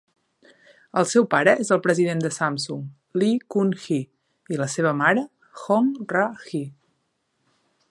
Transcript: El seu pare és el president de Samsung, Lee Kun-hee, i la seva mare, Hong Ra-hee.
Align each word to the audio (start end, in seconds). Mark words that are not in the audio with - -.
El 1.01 1.07
seu 1.09 1.27
pare 1.33 1.53
és 1.63 1.69
el 1.75 1.81
president 1.83 2.23
de 2.23 2.31
Samsung, 2.37 2.81
Lee 3.23 3.37
Kun-hee, 3.55 4.01
i 4.55 4.59
la 4.63 4.69
seva 4.77 4.97
mare, 5.05 5.27
Hong 5.65 5.93
Ra-hee. 6.17 6.65